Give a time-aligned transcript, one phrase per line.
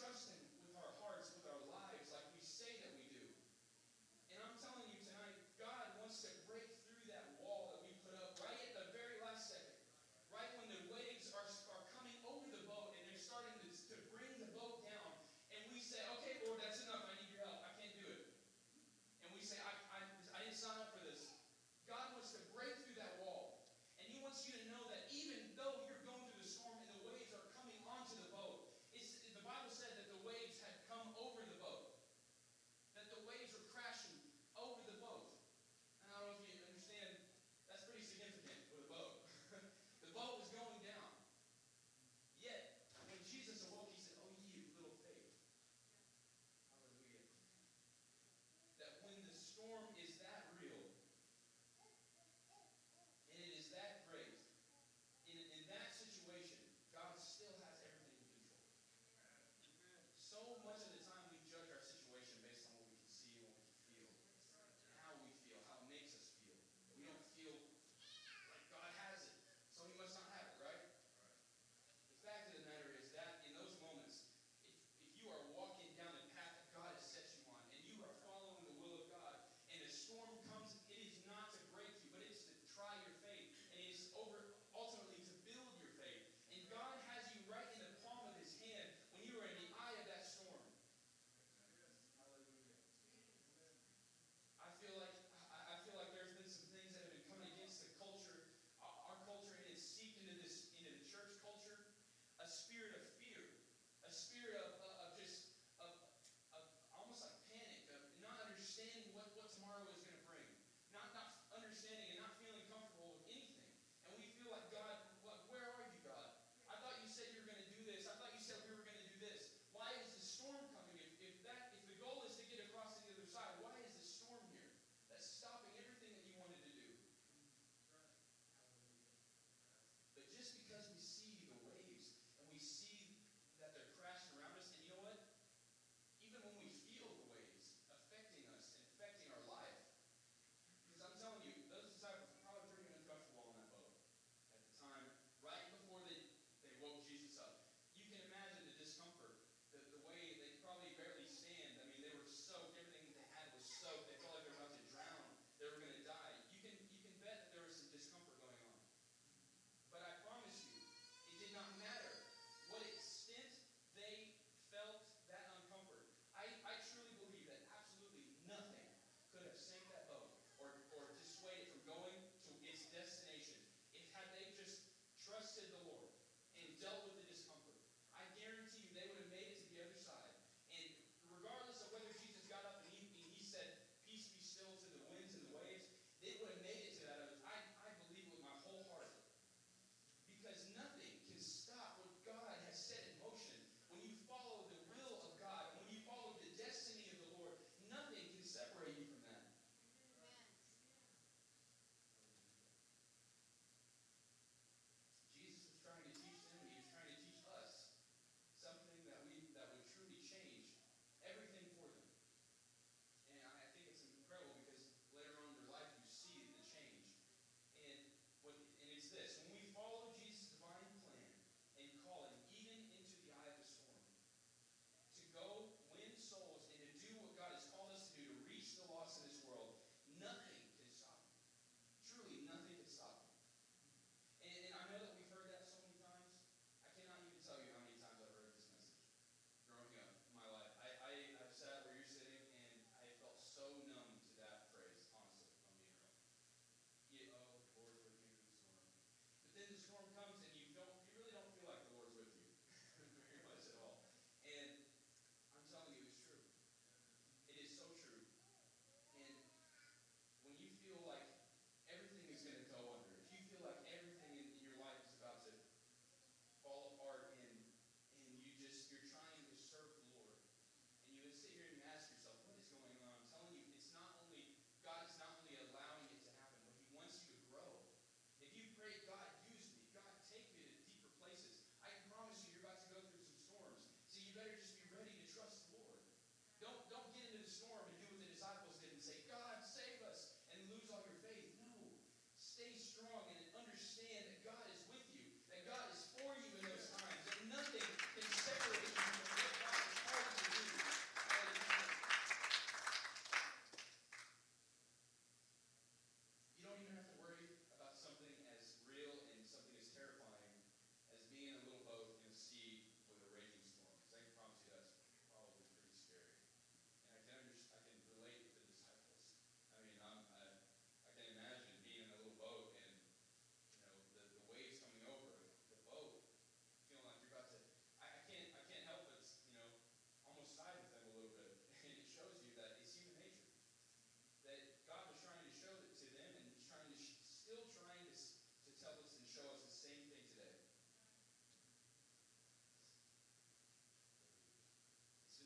[0.00, 0.39] truly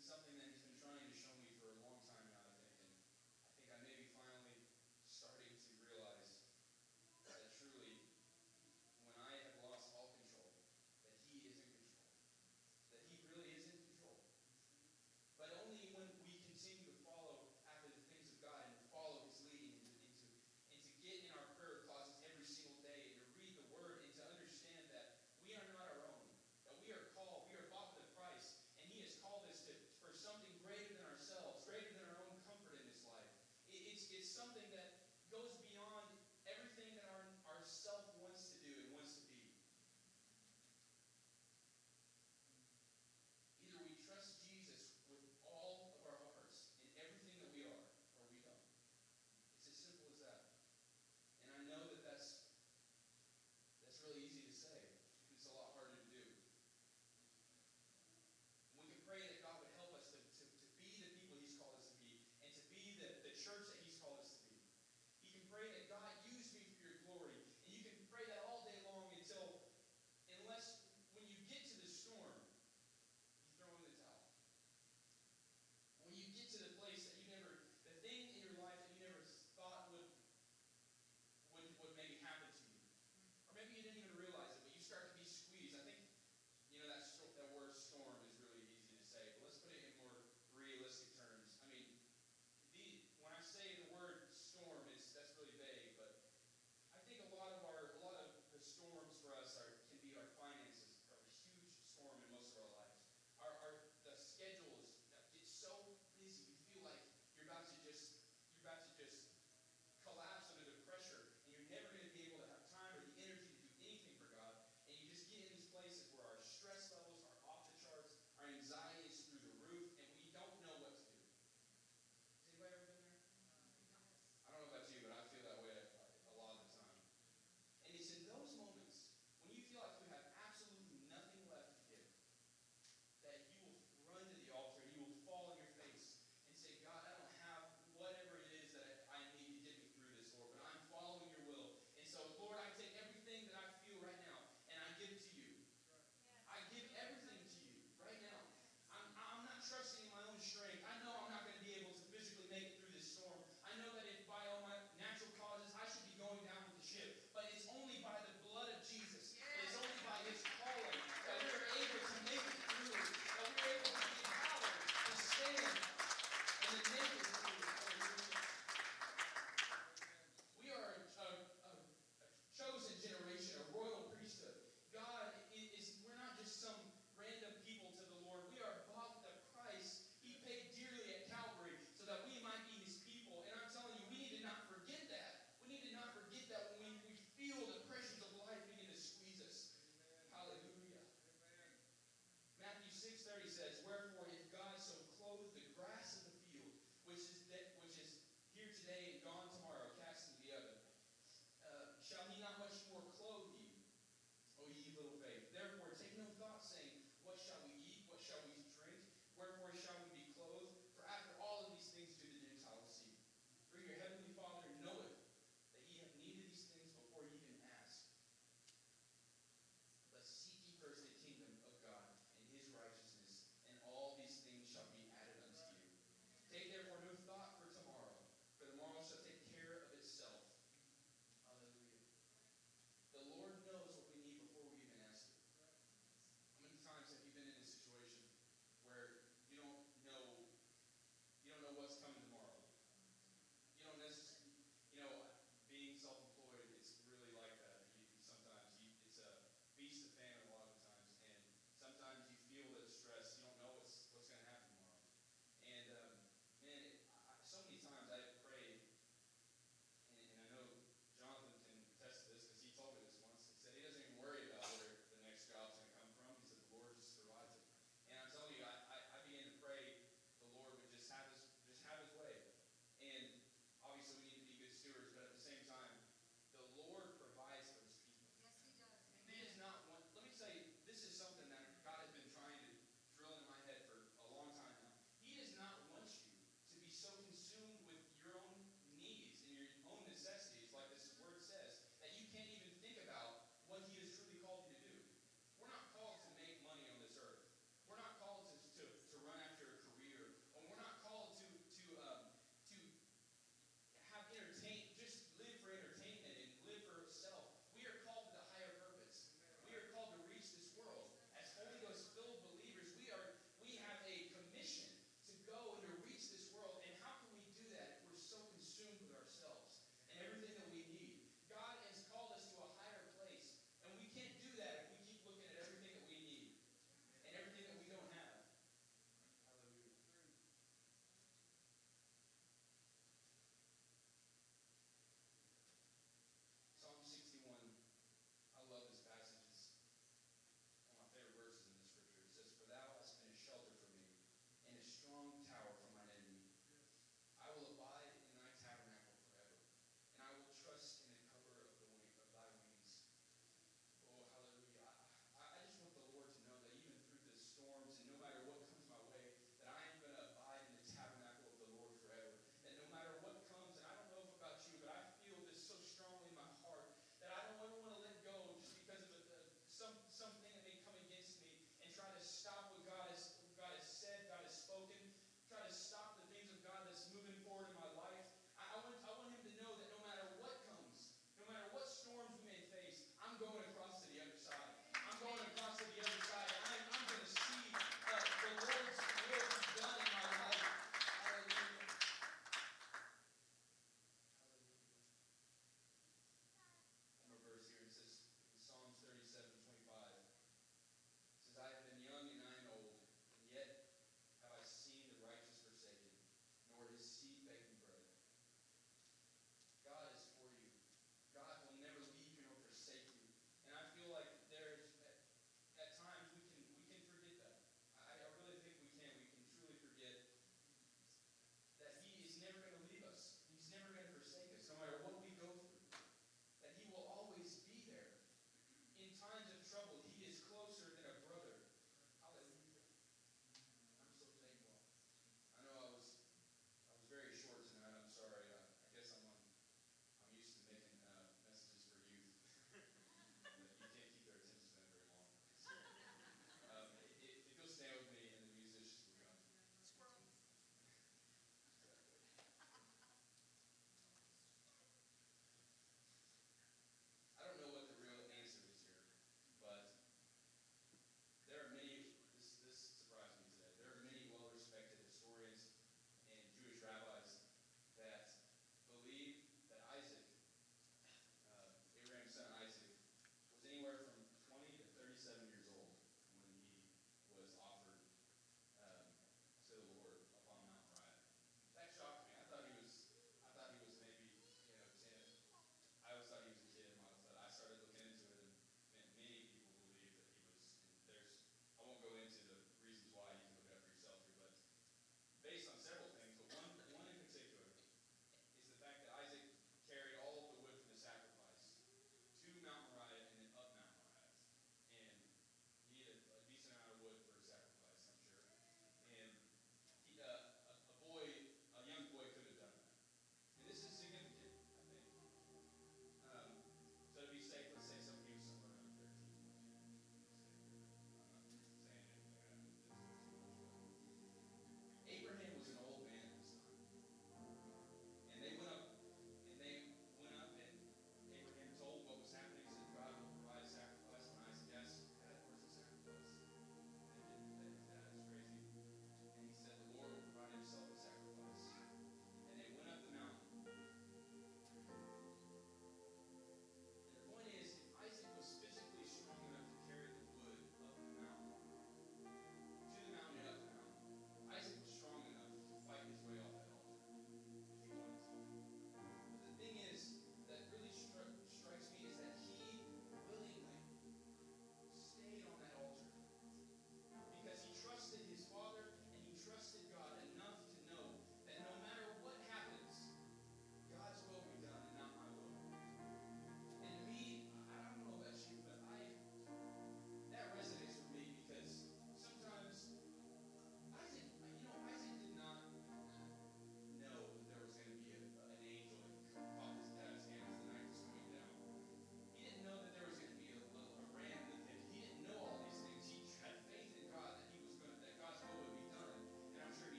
[0.00, 0.59] is something that
[34.30, 34.89] something that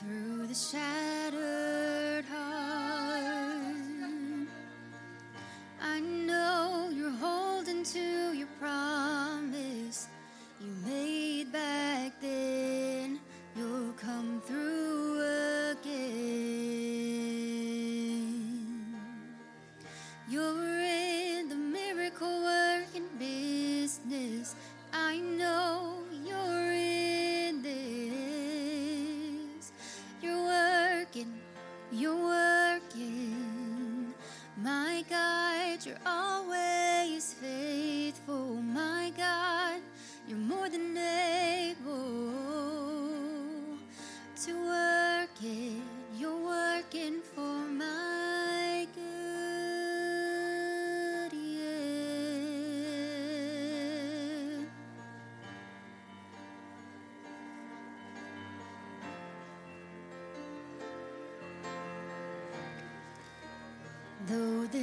[0.00, 1.09] through the shadows.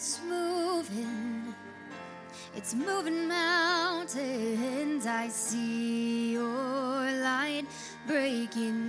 [0.00, 1.54] it's moving,
[2.56, 5.04] it's moving mountains.
[5.04, 7.66] I see your light
[8.06, 8.79] breaking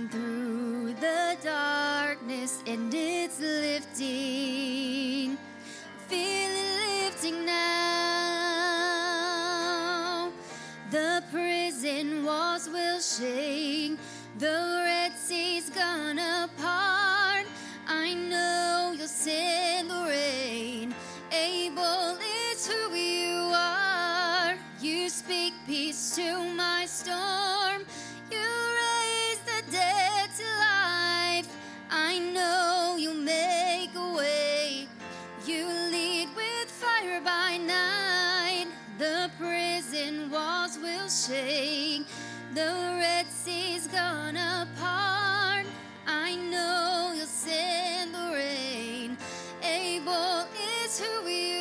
[39.82, 42.06] prison walls will shake.
[42.54, 45.66] The Red Sea's gonna part.
[46.06, 49.16] I know you'll send the rain.
[49.62, 50.46] Able
[50.84, 51.51] is who we are.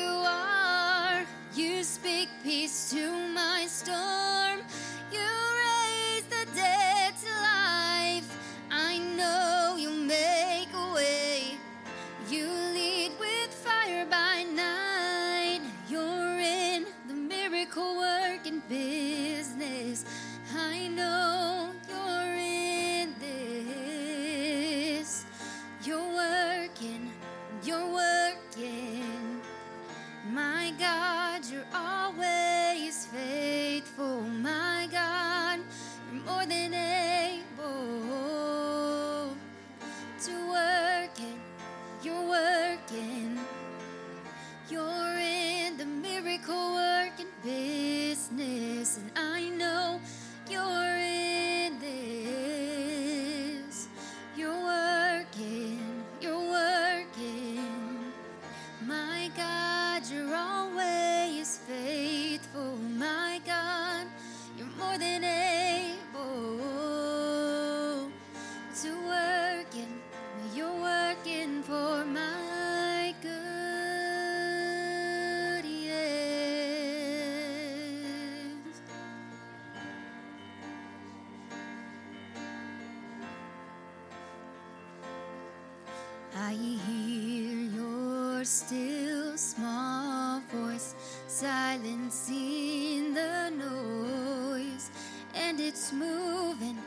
[88.51, 90.93] still small voice,
[91.27, 94.91] silencing the noise.
[95.33, 96.77] And it's moving,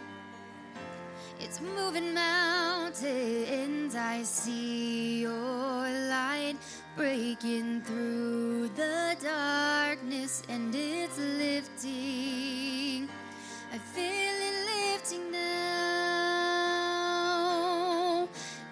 [1.40, 3.94] it's moving mountains.
[3.96, 6.56] I see your light
[6.96, 13.08] breaking through the darkness, and it's lifting.
[13.72, 15.94] I feel it lifting now.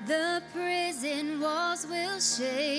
[0.07, 2.72] The prison walls will shake.